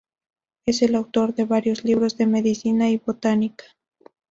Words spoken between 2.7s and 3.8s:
y botánica.